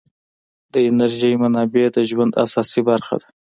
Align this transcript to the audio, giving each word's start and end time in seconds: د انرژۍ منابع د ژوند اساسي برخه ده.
د 0.73 0.75
انرژۍ 0.89 1.33
منابع 1.43 1.85
د 1.95 1.97
ژوند 2.09 2.31
اساسي 2.43 2.81
برخه 2.89 3.15
ده. 3.21 3.27